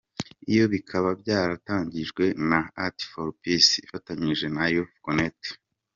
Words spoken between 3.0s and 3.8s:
for peace”